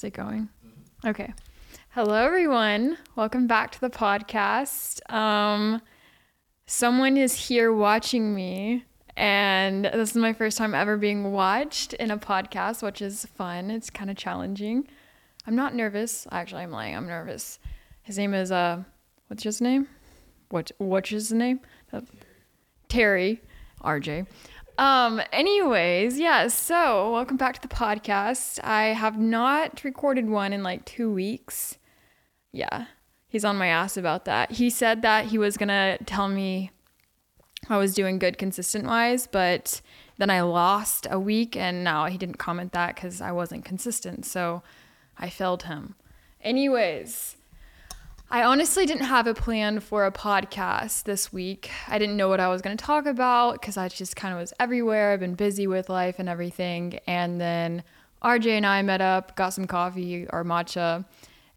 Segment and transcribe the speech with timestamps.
[0.00, 0.48] Is it going?
[1.04, 1.34] Okay.
[1.90, 2.96] Hello, everyone.
[3.16, 4.98] Welcome back to the podcast.
[5.12, 5.82] Um,
[6.64, 12.10] someone is here watching me, and this is my first time ever being watched in
[12.10, 13.70] a podcast, which is fun.
[13.70, 14.88] It's kind of challenging.
[15.46, 16.26] I'm not nervous.
[16.32, 16.96] Actually, I'm lying.
[16.96, 17.58] I'm nervous.
[18.00, 18.82] His name is uh,
[19.26, 19.86] what's his name?
[20.48, 21.60] What what's his name?
[21.92, 22.00] Uh,
[22.88, 23.42] Terry,
[23.84, 24.26] RJ.
[24.80, 28.58] Um, anyways, yeah, so welcome back to the podcast.
[28.64, 31.76] I have not recorded one in like two weeks.
[32.50, 32.86] Yeah,
[33.28, 34.52] he's on my ass about that.
[34.52, 36.70] He said that he was gonna tell me
[37.68, 39.82] I was doing good consistent wise, but
[40.16, 44.24] then I lost a week and now he didn't comment that because I wasn't consistent.
[44.24, 44.62] So
[45.18, 45.94] I failed him.
[46.40, 47.36] Anyways,
[48.32, 51.68] I honestly didn't have a plan for a podcast this week.
[51.88, 54.38] I didn't know what I was going to talk about because I just kind of
[54.38, 55.12] was everywhere.
[55.12, 57.00] I've been busy with life and everything.
[57.08, 57.82] And then
[58.22, 61.04] RJ and I met up, got some coffee or matcha,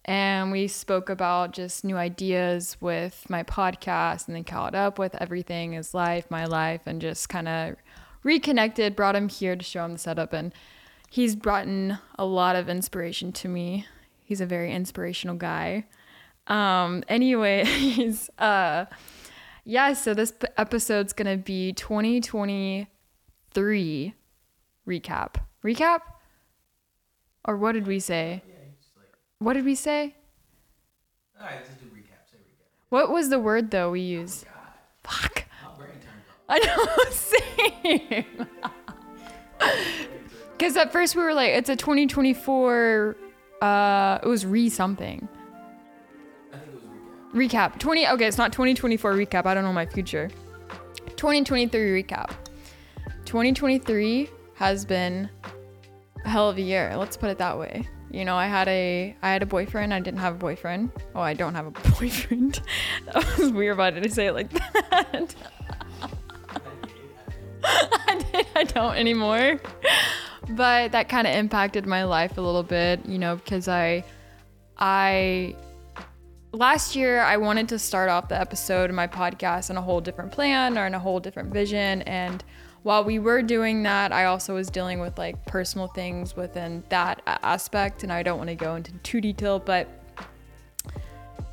[0.05, 5.13] and we spoke about just new ideas with my podcast and then caught up with
[5.21, 7.75] everything his life, my life, and just kind of
[8.23, 10.33] reconnected, brought him here to show him the setup.
[10.33, 10.51] And
[11.11, 13.85] he's brought in a lot of inspiration to me.
[14.23, 15.85] He's a very inspirational guy.
[16.47, 18.85] Um, anyways, uh,
[19.65, 24.13] yeah, so this episode's gonna be 2023
[24.87, 25.35] recap.
[25.63, 25.99] Recap?
[27.45, 28.41] Or what did we say?
[28.47, 28.53] yeah
[29.39, 30.15] What did we say?
[31.39, 32.29] All right, just do recap.
[32.29, 32.67] Say recap.
[32.89, 34.45] What was the word though we used?
[35.03, 35.35] Fuck.
[35.35, 35.79] Turned off.
[36.49, 38.25] I know, same.
[40.57, 43.17] Because at first we were like, it's a 2024,
[43.61, 45.27] uh, it was re something.
[46.57, 47.73] Think it was recap.
[47.73, 47.79] recap.
[47.79, 49.45] 20 okay it's not 2024 recap.
[49.45, 50.29] I don't know my future.
[51.15, 52.31] 2023 recap.
[53.25, 55.29] 2023 has been
[56.25, 56.93] a hell of a year.
[56.95, 57.87] Let's put it that way.
[58.11, 59.93] You know i had a i had a boyfriend.
[59.93, 60.91] I didn't have a boyfriend.
[61.15, 62.61] Oh i don't have a boyfriend.
[63.05, 63.77] That was weird.
[63.77, 65.35] Why did i say it like that?
[67.65, 68.47] I did.
[68.55, 69.59] I don't anymore.
[70.49, 74.03] But that kind of impacted my life a little bit, you know, because I,
[74.77, 75.55] I,
[76.53, 79.99] last year I wanted to start off the episode of my podcast on a whole
[79.99, 82.03] different plan or in a whole different vision.
[82.03, 82.43] And
[82.83, 87.21] while we were doing that, I also was dealing with like personal things within that
[87.25, 88.03] aspect.
[88.03, 89.89] And I don't want to go into too detail, but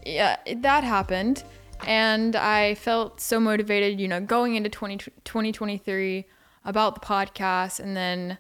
[0.05, 1.45] yeah, that happened.
[1.87, 6.27] And I felt so motivated, you know, going into 20, 2023
[6.67, 7.81] about the podcast.
[7.81, 8.37] And then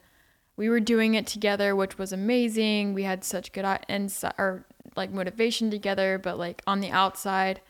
[0.56, 2.92] we were doing it together, which was amazing.
[2.92, 7.60] We had such good insight or like motivation together, but like on the outside,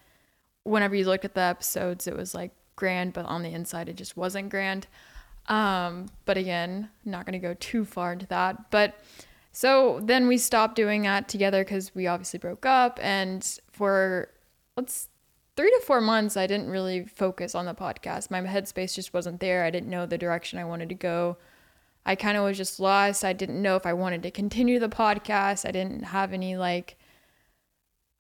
[0.64, 3.96] whenever you look at the episodes, it was like grand, but on the inside, it
[3.96, 4.86] just wasn't grand.
[5.46, 8.70] Um, but again, not going to go too far into that.
[8.70, 8.94] But
[9.52, 12.98] so then we stopped doing that together because we obviously broke up.
[13.02, 14.28] And for
[14.76, 15.08] let's
[15.56, 18.30] three to four months, I didn't really focus on the podcast.
[18.30, 19.64] My headspace just wasn't there.
[19.64, 21.36] I didn't know the direction I wanted to go.
[22.06, 23.24] I kind of was just lost.
[23.24, 25.68] I didn't know if I wanted to continue the podcast.
[25.68, 26.96] I didn't have any like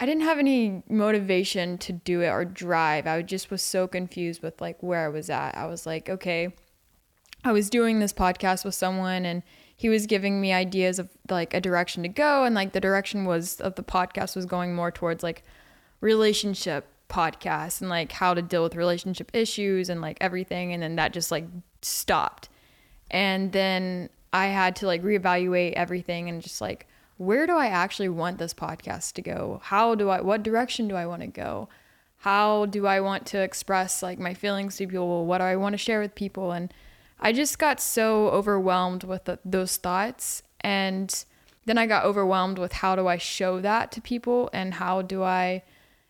[0.00, 3.06] I didn't have any motivation to do it or drive.
[3.06, 5.54] I just was so confused with like where I was at.
[5.54, 6.54] I was like, okay,
[7.44, 9.42] I was doing this podcast with someone and
[9.76, 13.26] he was giving me ideas of like a direction to go and like the direction
[13.26, 15.44] was of the podcast was going more towards like
[16.00, 20.96] relationship podcasts and like how to deal with relationship issues and like everything and then
[20.96, 21.44] that just like
[21.82, 22.48] stopped.
[23.10, 26.86] And then I had to like reevaluate everything and just like
[27.20, 29.60] where do I actually want this podcast to go?
[29.64, 31.68] How do I what direction do I want to go?
[32.16, 35.26] How do I want to express like my feelings to people?
[35.26, 36.52] What do I want to share with people?
[36.52, 36.72] And
[37.20, 41.26] I just got so overwhelmed with the, those thoughts and
[41.66, 45.22] then I got overwhelmed with how do I show that to people and how do
[45.22, 45.62] I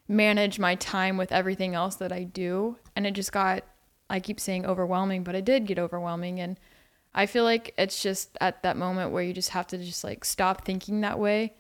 [0.07, 2.77] manage my time with everything else that I do?
[2.95, 3.65] And it just got
[4.09, 6.57] I keep saying overwhelming, but it did get overwhelming and
[7.15, 10.25] I feel like it's just at that moment where you just have to just like
[10.25, 11.55] stop thinking that way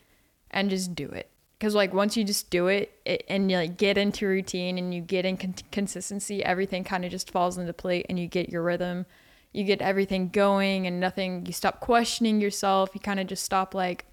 [0.50, 1.30] and just do it.
[1.58, 4.94] Cuz like once you just do it, it and you like get into routine and
[4.94, 8.48] you get in con- consistency, everything kind of just falls into place and you get
[8.48, 9.06] your rhythm.
[9.52, 12.90] You get everything going and nothing you stop questioning yourself.
[12.94, 14.06] You kind of just stop like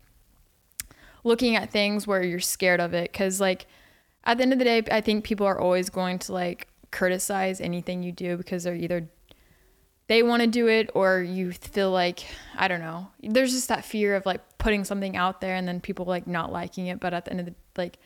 [1.24, 3.68] looking at things where you're scared of it cuz like
[4.24, 7.62] at the end of the day, I think people are always going to like criticize
[7.62, 9.08] anything you do because they're either
[10.08, 12.26] they want to do it or you feel like
[12.56, 15.80] i don't know there's just that fear of like putting something out there and then
[15.80, 17.98] people like not liking it but at the end of the like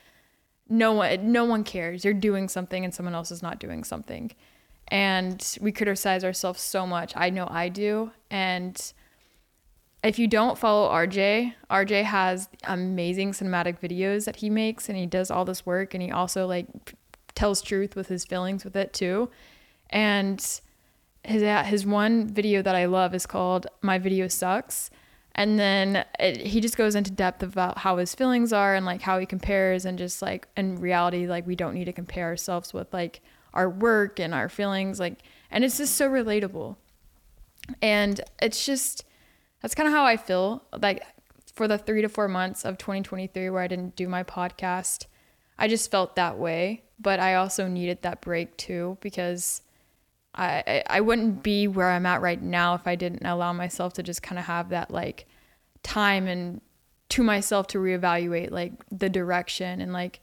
[0.72, 2.04] no one no one cares.
[2.04, 4.32] You're doing something and someone else is not doing something.
[4.88, 7.14] And we criticize ourselves so much.
[7.16, 8.12] I know i do.
[8.30, 8.82] And
[10.04, 15.06] if you don't follow RJ, RJ has amazing cinematic videos that he makes and he
[15.06, 16.96] does all this work and he also like
[17.36, 19.30] tells truth with his feelings with it too.
[19.90, 20.62] And
[21.24, 24.90] his uh, his one video that I love is called My Video Sucks.
[25.34, 29.02] And then it, he just goes into depth about how his feelings are and like
[29.02, 32.74] how he compares and just like in reality like we don't need to compare ourselves
[32.74, 33.22] with like
[33.54, 35.20] our work and our feelings like
[35.50, 36.76] and it's just so relatable.
[37.82, 39.06] And it's just
[39.62, 41.04] that's kind of how I feel like
[41.54, 45.06] for the 3 to 4 months of 2023 where I didn't do my podcast.
[45.58, 49.62] I just felt that way, but I also needed that break too because
[50.34, 54.04] I I wouldn't be where I'm at right now if I didn't allow myself to
[54.04, 55.28] just kind of have that like
[55.84, 56.62] time and
[57.10, 60.22] to myself to reevaluate like the direction and like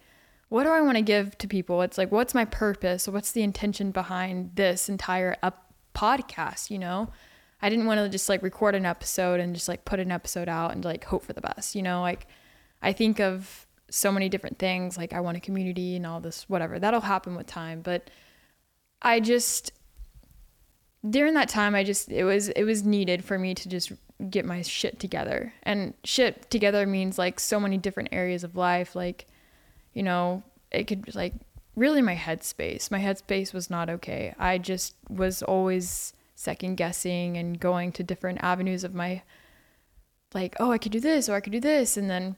[0.48, 1.82] what do I want to give to people?
[1.82, 3.06] It's like what's my purpose?
[3.06, 7.10] What's the intention behind this entire up podcast, you know?
[7.60, 10.48] I didn't want to just like record an episode and just like put an episode
[10.48, 12.00] out and like hope for the best, you know?
[12.00, 12.26] Like
[12.80, 16.48] I think of so many different things like I want a community and all this
[16.48, 16.78] whatever.
[16.78, 18.10] That'll happen with time, but
[19.02, 19.72] I just
[21.08, 23.92] during that time I just it was it was needed for me to just
[24.30, 25.52] get my shit together.
[25.62, 29.26] And shit together means like so many different areas of life like
[29.94, 31.34] you know, it could like
[31.74, 32.90] really my headspace.
[32.90, 34.34] My headspace was not okay.
[34.38, 39.22] I just was always second guessing and going to different avenues of my
[40.34, 42.36] like, oh, I could do this or I could do this and then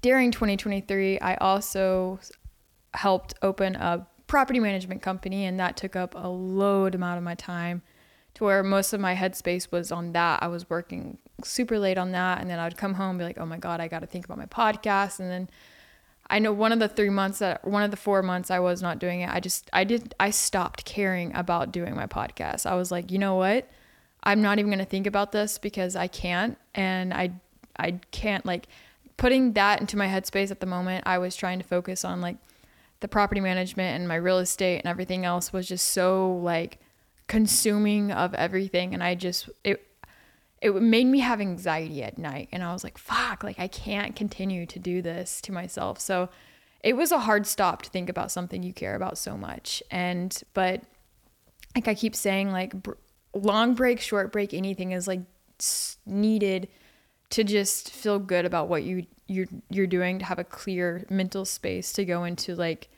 [0.00, 2.20] during 2023, I also
[2.94, 7.34] helped open a property management company and that took up a load amount of my
[7.34, 7.82] time
[8.34, 10.40] to where most of my headspace was on that.
[10.42, 13.46] I was working super late on that and then I'd come home be like, "Oh
[13.46, 15.50] my god, I got to think about my podcast." And then
[16.30, 18.80] I know one of the 3 months that one of the 4 months I was
[18.80, 22.66] not doing it, I just I did I stopped caring about doing my podcast.
[22.66, 23.68] I was like, "You know what?
[24.22, 27.32] I'm not even going to think about this because I can't and I
[27.78, 28.68] I can't like
[29.16, 31.04] putting that into my headspace at the moment.
[31.06, 32.36] I was trying to focus on like
[33.00, 36.78] the property management and my real estate and everything else was just so like
[37.26, 38.94] consuming of everything.
[38.94, 39.84] And I just it
[40.60, 42.48] it made me have anxiety at night.
[42.52, 46.00] And I was like fuck like I can't continue to do this to myself.
[46.00, 46.28] So
[46.82, 49.82] it was a hard stop to think about something you care about so much.
[49.90, 50.82] And but
[51.74, 52.92] like I keep saying like br-
[53.34, 55.20] long break, short break, anything is like
[56.06, 56.68] needed
[57.30, 61.44] to just feel good about what you you're you're doing to have a clear mental
[61.44, 62.88] space to go into like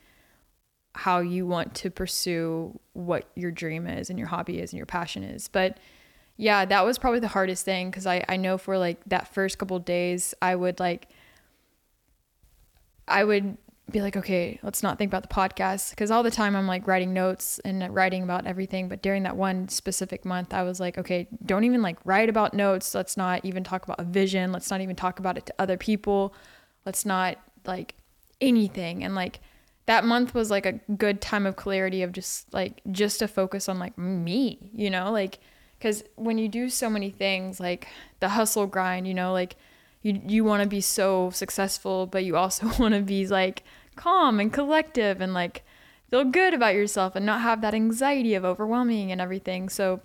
[0.93, 4.85] how you want to pursue what your dream is and your hobby is and your
[4.85, 5.47] passion is.
[5.47, 5.77] But
[6.41, 9.59] yeah that was probably the hardest thing because I, I know for like that first
[9.59, 11.07] couple days i would like
[13.07, 13.57] i would
[13.89, 16.87] be like, okay, let's not think about the podcast because all the time I'm like
[16.87, 18.87] writing notes and writing about everything.
[18.87, 22.53] But during that one specific month, I was like, okay, don't even like write about
[22.53, 22.95] notes.
[22.95, 24.51] Let's not even talk about a vision.
[24.51, 26.33] Let's not even talk about it to other people.
[26.85, 27.95] Let's not like
[28.39, 29.03] anything.
[29.03, 29.39] And like
[29.87, 33.67] that month was like a good time of clarity of just like just to focus
[33.67, 35.39] on like me, you know, like
[35.77, 37.87] because when you do so many things like
[38.19, 39.55] the hustle grind, you know, like
[40.01, 43.63] you you want to be so successful, but you also want to be like
[43.95, 45.63] calm and collective and like
[46.09, 49.69] feel good about yourself and not have that anxiety of overwhelming and everything.
[49.69, 50.01] So,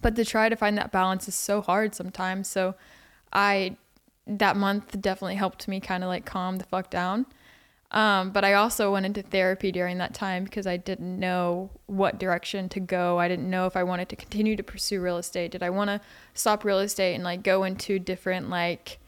[0.00, 2.48] but to try to find that balance is so hard sometimes.
[2.48, 2.74] So,
[3.32, 3.76] I
[4.26, 7.26] that month definitely helped me kind of like calm the fuck down.
[7.90, 12.18] Um, but I also went into therapy during that time because I didn't know what
[12.18, 13.18] direction to go.
[13.18, 15.52] I didn't know if I wanted to continue to pursue real estate.
[15.52, 16.00] Did I want to
[16.34, 18.98] stop real estate and like go into different like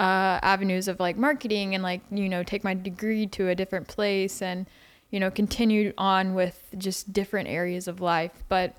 [0.00, 3.86] uh, avenues of like marketing and like you know take my degree to a different
[3.86, 4.66] place and
[5.10, 8.32] you know continue on with just different areas of life.
[8.48, 8.76] But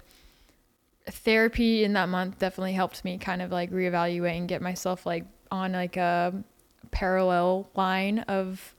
[1.07, 5.25] therapy in that month definitely helped me kind of like reevaluate and get myself like
[5.51, 6.43] on like a
[6.89, 8.73] parallel line of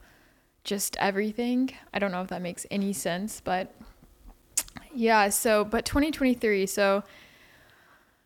[0.65, 1.71] just everything.
[1.93, 3.73] I don't know if that makes any sense but
[4.93, 7.03] yeah so but 2023 so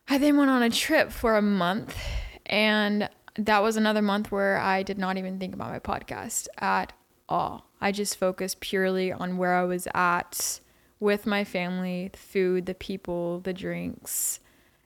[0.09, 1.97] i then went on a trip for a month
[2.45, 6.93] and that was another month where I did not even think about my podcast at
[7.29, 7.67] all.
[7.79, 10.59] I just focused purely on where I was at
[10.99, 14.39] with my family, the food, the people, the drinks.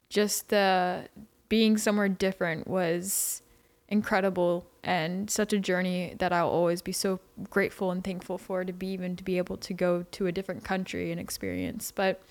[0.09, 1.07] Just the
[1.47, 3.41] being somewhere different was
[3.87, 8.73] incredible and such a journey that I'll always be so grateful and thankful for to
[8.73, 11.91] be even to be able to go to a different country and experience.
[11.91, 12.21] But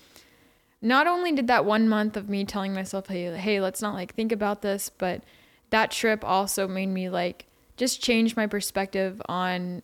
[0.81, 4.15] not only did that one month of me telling myself, hey, hey, let's not like
[4.15, 5.23] think about this, but
[5.71, 7.47] that trip also made me like
[7.77, 9.81] just change my perspective on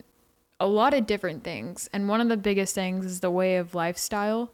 [0.59, 1.89] a lot of different things.
[1.91, 4.51] And one of the biggest things is the way of lifestyle.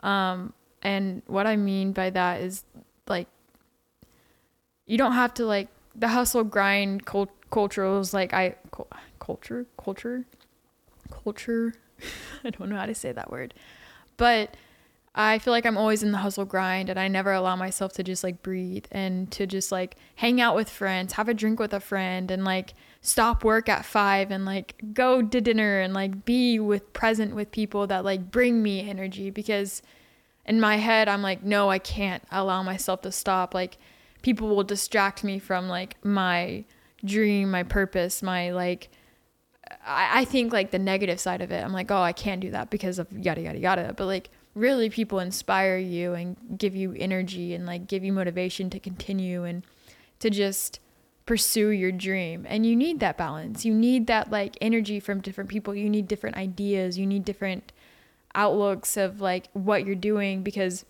[0.00, 0.52] Um,
[0.82, 2.64] and what I mean by that is
[3.08, 3.26] like
[4.86, 10.24] you don't have to like the hustle grind cult- culturals like I cul- culture culture
[11.10, 11.74] culture
[12.44, 13.54] I don't know how to say that word.
[14.16, 14.56] But
[15.18, 18.02] I feel like I'm always in the hustle grind and I never allow myself to
[18.02, 21.72] just like breathe and to just like hang out with friends, have a drink with
[21.72, 26.26] a friend and like stop work at 5 and like go to dinner and like
[26.26, 29.80] be with present with people that like bring me energy because
[30.44, 33.78] in my head I'm like no, I can't allow myself to stop like
[34.20, 36.64] people will distract me from like my
[37.02, 38.90] dream, my purpose, my like
[39.86, 41.64] I, I think like the negative side of it.
[41.64, 43.94] I'm like, oh, I can't do that because of yada yada yada.
[43.96, 48.70] But like really people inspire you and give you energy and like give you motivation
[48.70, 49.62] to continue and
[50.18, 50.80] to just
[51.26, 52.46] pursue your dream.
[52.48, 53.66] And you need that balance.
[53.66, 55.74] You need that like energy from different people.
[55.74, 56.98] You need different ideas.
[56.98, 57.70] You need different
[58.34, 60.86] outlooks of like what you're doing because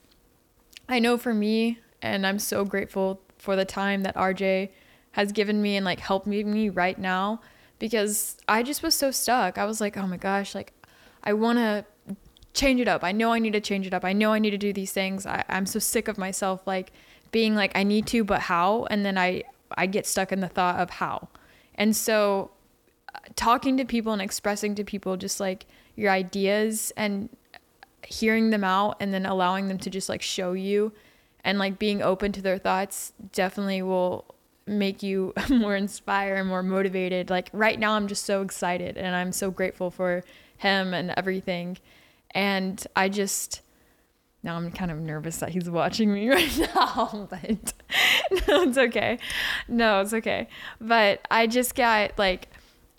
[0.89, 4.71] I know for me and I'm so grateful for the time that RJ
[5.13, 7.41] has given me and like helped me, right now
[7.79, 9.59] because I just was so stuck.
[9.59, 10.73] I was like, oh my gosh, like
[11.25, 11.85] I want to
[12.57, 13.05] change it up.
[13.05, 14.05] I know I need to change it up.
[14.05, 15.27] I know I need to do these things.
[15.27, 16.93] I, I'm so sick of myself like
[17.31, 18.87] being like I need to, but how?
[18.91, 19.45] And then I
[19.77, 21.29] I get stuck in the thought of how.
[21.75, 22.51] And so
[23.15, 27.29] uh, talking to people and expressing to people just like your ideas and
[28.05, 30.93] hearing them out and then allowing them to just like show you
[31.45, 34.25] and like being open to their thoughts definitely will
[34.67, 37.31] make you more inspired and more motivated.
[37.31, 40.25] Like right now, I'm just so excited and I'm so grateful for
[40.59, 41.79] him and everything.
[42.37, 43.63] And I just,
[44.43, 47.43] now I'm kind of nervous that he's watching me right now, but
[48.47, 49.19] no, it's okay.
[49.69, 50.47] No, it's okay.
[50.79, 52.49] But I just got like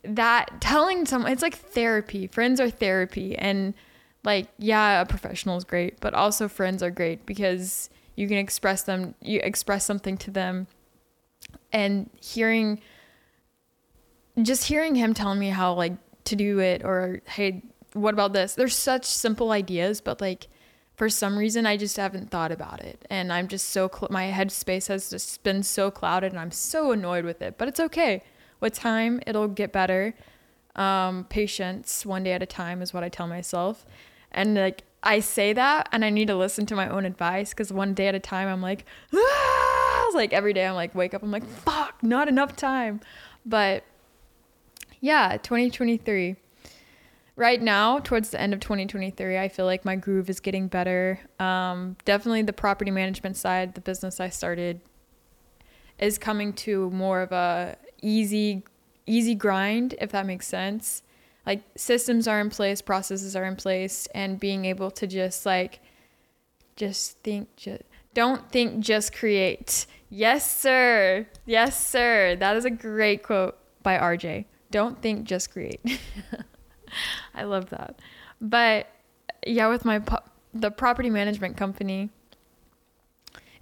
[0.04, 2.26] that telling someone, it's like therapy.
[2.26, 3.38] Friends are therapy.
[3.38, 3.76] And
[4.24, 8.82] like, yeah, a professional is great, but also friends are great because you can express
[8.82, 10.66] them, you express something to them
[11.72, 12.82] and hearing
[14.42, 17.62] just hearing him telling me how like to do it or hey
[17.98, 18.56] what about this?
[18.56, 20.48] There's such simple ideas but like
[20.96, 23.06] for some reason i just haven't thought about it.
[23.10, 26.92] And i'm just so cl- my headspace has just been so clouded and i'm so
[26.92, 28.24] annoyed with it but it's okay.
[28.60, 30.16] With time it'll get better.
[30.76, 33.86] Um, patience one day at a time is what i tell myself.
[34.32, 37.72] And like i say that and i need to listen to my own advice because
[37.72, 39.78] one day at a time i'm like ah!
[40.18, 43.00] like every day I'm like wake up I'm like fuck not enough time.
[43.46, 43.84] But
[45.00, 46.36] yeah 2023
[47.38, 51.22] right now towards the end of 2023 I feel like my groove is getting better
[51.40, 54.82] um, definitely the property management side the business I started
[55.98, 58.64] is coming to more of a easy
[59.06, 61.04] easy grind if that makes sense
[61.46, 65.80] like systems are in place processes are in place and being able to just like
[66.76, 71.28] just think just don't think just create Yes, sir.
[71.46, 72.36] Yes, sir.
[72.38, 74.46] That is a great quote by RJ.
[74.72, 75.82] Don't think, just create.
[77.34, 78.00] I love that.
[78.42, 78.88] But
[79.46, 82.10] yeah, with my po- the property management company,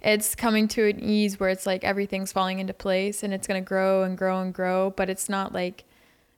[0.02, 3.62] it's coming to an ease where it's like everything's falling into place and it's going
[3.62, 5.84] to grow and grow and grow, but it's not like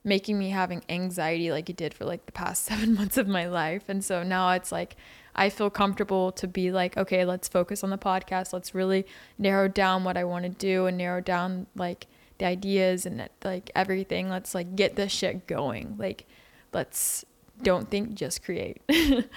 [0.03, 3.47] making me having anxiety like it did for like the past 7 months of my
[3.47, 3.83] life.
[3.87, 4.95] And so now it's like
[5.35, 8.51] I feel comfortable to be like, okay, let's focus on the podcast.
[8.51, 9.05] Let's really
[9.37, 12.07] narrow down what I want to do and narrow down like
[12.39, 14.29] the ideas and like everything.
[14.29, 15.95] Let's like get this shit going.
[15.97, 16.27] Like,
[16.73, 17.25] let's
[17.61, 18.81] don't think, just create.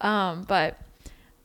[0.00, 0.78] um, but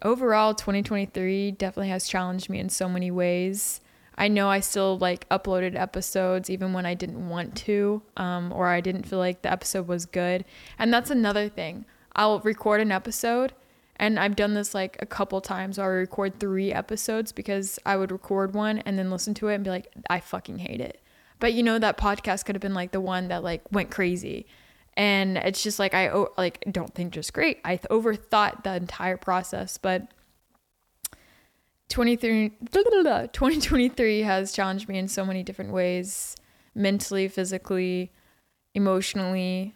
[0.01, 3.81] overall, 2023 definitely has challenged me in so many ways.
[4.17, 8.67] I know I still like uploaded episodes even when I didn't want to, um, or
[8.67, 10.43] I didn't feel like the episode was good.
[10.79, 11.85] And that's another thing.
[12.15, 13.53] I'll record an episode
[13.97, 15.77] and I've done this like a couple times.
[15.77, 19.63] I'll record three episodes because I would record one and then listen to it and
[19.63, 20.99] be like, I fucking hate it.
[21.39, 24.47] But you know, that podcast could have been like the one that like went crazy.
[24.97, 27.59] And it's just like, I like don't think just great.
[27.63, 30.07] I overthought the entire process, but
[31.89, 36.35] 23, 2023 has challenged me in so many different ways
[36.73, 38.11] mentally, physically,
[38.73, 39.75] emotionally,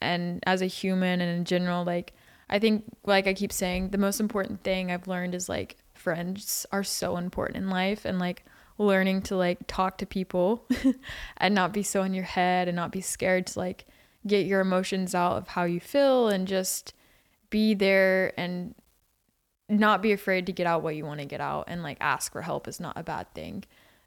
[0.00, 1.84] and as a human and in general.
[1.84, 2.12] Like,
[2.50, 6.66] I think, like I keep saying, the most important thing I've learned is like friends
[6.72, 8.44] are so important in life and like
[8.76, 10.66] learning to like talk to people
[11.36, 13.86] and not be so in your head and not be scared to like
[14.26, 16.94] get your emotions out of how you feel and just
[17.50, 18.74] be there and
[19.68, 22.32] not be afraid to get out what you want to get out and like ask
[22.32, 23.64] for help is not a bad thing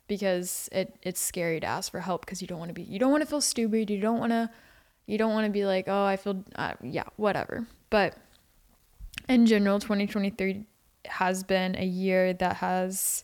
[0.07, 2.99] because it it's scary to ask for help because you don't want to be you
[2.99, 4.49] don't want to feel stupid you don't want to
[5.07, 8.15] you don't want to be like oh I feel uh, yeah whatever but
[9.27, 10.65] in general, 2023
[11.05, 13.23] has been a year that has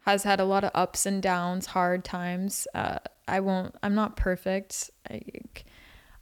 [0.00, 2.66] has had a lot of ups and downs, hard times.
[2.74, 3.74] Uh, I won't.
[3.82, 5.65] I'm not perfect like,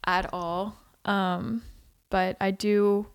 [0.07, 0.79] at all.
[1.05, 1.63] Um,
[2.11, 3.07] but I do,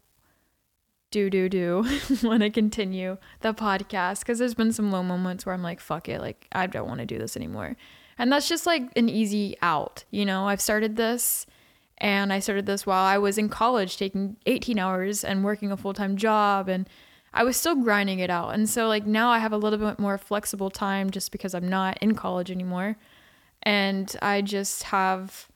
[1.11, 1.85] do, do, do
[2.23, 6.09] want to continue the podcast because there's been some low moments where I'm like, fuck
[6.09, 7.75] it, like I don't want to do this anymore,
[8.17, 10.03] and that's just like an easy out.
[10.11, 11.45] You know, I've started this.
[12.01, 15.75] And I started this while I was in college, taking 18 hours and working a
[15.75, 16.87] full time job and
[17.33, 18.53] I was still grinding it out.
[18.53, 21.67] And so like now I have a little bit more flexible time just because I'm
[21.67, 22.97] not in college anymore.
[23.63, 25.49] And I just have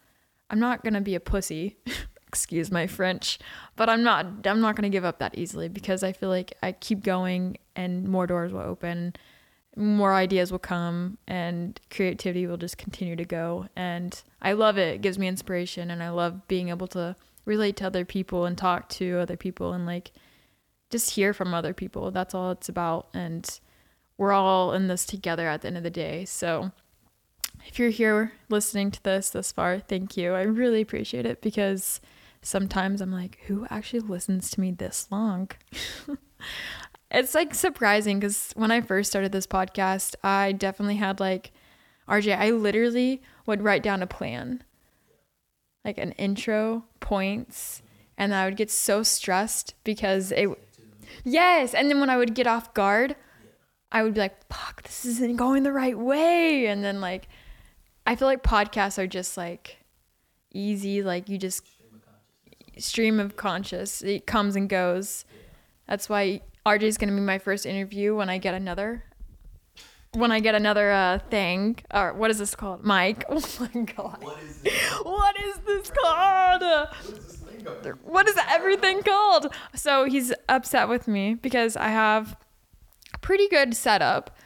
[0.50, 1.78] I'm not going to be a pussy.
[2.28, 3.38] Excuse my French,
[3.76, 6.58] but I'm not I'm not going to give up that easily because I feel like
[6.64, 9.14] I keep going and more doors will open,
[9.76, 14.96] more ideas will come and creativity will just continue to go and I love it.
[14.96, 18.58] It gives me inspiration and I love being able to relate to other people and
[18.58, 20.12] talk to other people and like
[20.90, 22.12] just hear from other people.
[22.12, 23.10] That's all it's about.
[23.14, 23.60] And
[24.18, 26.26] we're all in this together at the end of the day.
[26.26, 26.72] So
[27.68, 30.34] if you're here listening to this this far, thank you.
[30.34, 32.02] I really appreciate it because
[32.42, 35.50] sometimes I'm like, who actually listens to me this long?
[37.12, 41.52] it's like surprising because when I first started this podcast, I definitely had like,
[42.08, 44.64] RJ, I literally would write down a plan,
[45.86, 47.82] like an intro, points,
[48.18, 50.50] and I would get so stressed because it
[51.24, 53.16] Yes, and then when I would get off guard,
[53.92, 57.28] I would be like, "Fuck, this isn't going the right way." And then like
[58.06, 59.78] I feel like podcasts are just like
[60.54, 61.66] easy, like you just
[62.78, 64.02] stream of conscious.
[64.02, 65.26] It comes and goes.
[65.88, 69.04] That's why RJ is going to be my first interview when I get another
[70.14, 72.86] when I get another uh, thing, or what is this called?
[72.86, 73.26] mic.
[73.30, 73.42] Oh
[73.74, 74.24] my god.
[74.24, 74.74] What is this?
[75.02, 76.62] What is this called?
[76.62, 77.44] What is this
[78.04, 79.54] what is everything called?
[79.76, 82.38] So he's upset with me because I have
[83.22, 84.38] pretty good setup,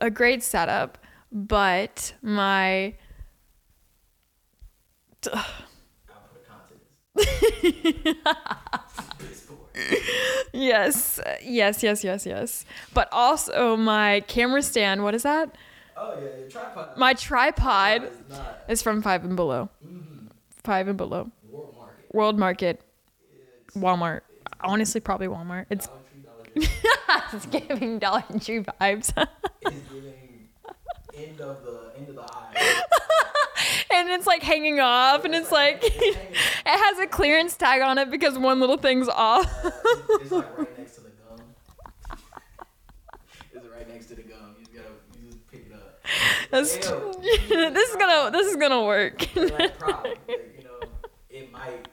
[0.00, 0.98] a great setup,
[1.32, 2.94] but my.
[10.52, 12.64] yes, yes, yes, yes, yes.
[12.94, 15.02] But also my camera stand.
[15.02, 15.56] What is that?
[15.96, 16.96] Oh yeah, your tripod.
[16.96, 18.10] My tripod is,
[18.68, 19.68] is, from Five and Below.
[19.86, 20.26] Mm-hmm.
[20.62, 21.30] Five and Below.
[22.12, 22.80] World Market,
[23.76, 24.20] Walmart.
[24.60, 25.66] Honestly, probably Walmart.
[25.70, 25.88] It's
[27.32, 29.12] it's giving Dollar Tree vibes.
[31.12, 32.82] It's end of the end of the eye.
[33.92, 36.16] and it's like hanging off, and it's like it
[36.64, 39.50] has a clearance tag on it because one little thing's off.
[39.64, 41.40] it's, like right next to the gum.
[43.52, 44.56] It's right next to the gum.
[44.58, 44.88] You just gotta
[45.20, 46.02] you just pick it up.
[46.50, 46.76] That's
[47.48, 49.26] this is gonna this is gonna work.
[49.36, 49.74] Like,
[50.28, 50.80] you know,
[51.30, 51.88] it might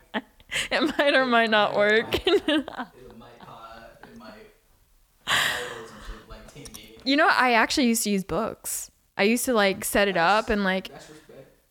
[0.70, 2.26] it might or might not work.
[7.04, 8.90] you know, I actually used to use books.
[9.16, 10.90] I used to like set it up and like,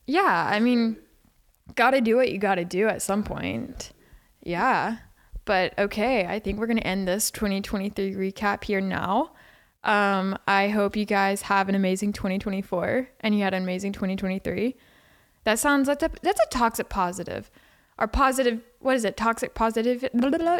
[0.08, 0.97] yeah, I mean,
[1.75, 3.91] gotta do what you gotta do at some point.
[4.41, 4.97] Yeah.
[5.45, 9.31] But okay, I think we're gonna end this 2023 recap here now.
[9.84, 14.75] Um, I hope you guys have an amazing 2024 and you had an amazing 2023.
[15.43, 17.51] That sounds that's a that's a toxic positive
[17.97, 20.08] our positive what is it toxic positive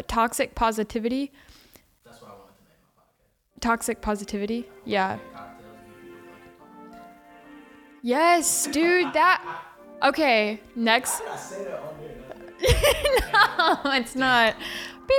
[0.08, 1.32] toxic positivity
[2.04, 5.18] that's what i wanted to name my podcast toxic positivity yeah
[8.06, 9.42] yes dude that
[10.02, 11.20] okay next
[12.62, 14.54] no it's not
[15.08, 15.16] beep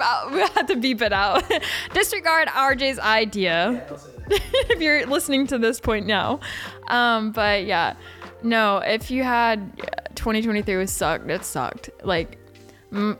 [0.00, 1.42] oh, we have to beep it out
[1.94, 3.86] disregard rj's idea
[4.28, 6.38] if you're listening to this point now
[6.88, 7.96] um but yeah
[8.42, 9.72] no if you had
[10.16, 11.30] 2023 was sucked.
[11.30, 11.90] It sucked.
[12.02, 12.38] Like,
[12.92, 13.18] m-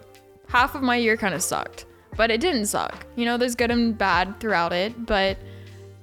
[0.49, 3.07] half of my year kind of sucked, but it didn't suck.
[3.14, 5.38] You know, there's good and bad throughout it, but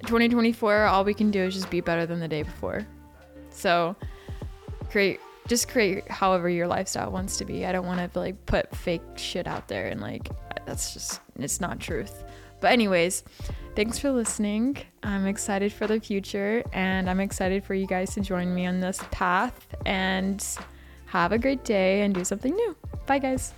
[0.03, 2.85] 2024, all we can do is just be better than the day before.
[3.49, 3.95] So,
[4.89, 7.65] create, just create however your lifestyle wants to be.
[7.65, 10.29] I don't want to like put fake shit out there and like,
[10.65, 12.23] that's just, it's not truth.
[12.59, 13.23] But, anyways,
[13.75, 14.77] thanks for listening.
[15.03, 18.79] I'm excited for the future and I'm excited for you guys to join me on
[18.79, 19.67] this path.
[19.85, 20.45] And
[21.13, 22.75] have a great day and do something new.
[23.05, 23.53] Bye, guys.